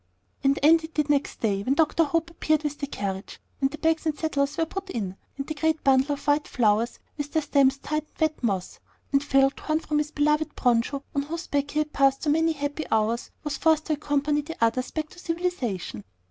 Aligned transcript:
And 0.43 0.57
end 0.63 0.83
it 0.83 0.95
did 0.95 1.11
next 1.11 1.41
day, 1.41 1.61
when 1.61 1.75
Dr. 1.75 2.03
Hope 2.03 2.31
appeared 2.31 2.63
with 2.63 2.79
the 2.79 2.87
carriage, 2.87 3.39
and 3.61 3.69
the 3.69 3.77
bags 3.77 4.03
and 4.07 4.17
saddles 4.17 4.57
were 4.57 4.65
put 4.65 4.89
in, 4.89 5.15
and 5.37 5.45
the 5.45 5.53
great 5.53 5.83
bundle 5.83 6.13
of 6.13 6.25
wild 6.25 6.47
flowers, 6.47 6.97
with 7.19 7.31
their 7.33 7.43
stems 7.43 7.77
tied 7.77 8.01
in 8.01 8.11
wet 8.19 8.41
moss; 8.41 8.79
and 9.13 9.23
Phil, 9.23 9.51
torn 9.55 9.79
from 9.79 9.99
his 9.99 10.09
beloved 10.09 10.55
broncho, 10.55 11.03
on 11.13 11.21
whose 11.21 11.45
back 11.45 11.69
he 11.69 11.77
had 11.77 11.93
passed 11.93 12.23
so 12.23 12.31
many 12.31 12.53
happy 12.53 12.87
hours, 12.91 13.29
was 13.43 13.57
forced 13.57 13.85
to 13.85 13.93
accompany 13.93 14.41
the 14.41 14.57
others 14.59 14.89
back 14.89 15.07
to 15.09 15.19
civilization. 15.19 16.03